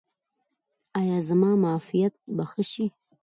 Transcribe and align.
ایا 0.99 1.17
زما 1.27 1.51
معافیت 1.63 2.13
به 2.35 2.43
ښه 2.49 2.63
شي؟ 2.71 2.85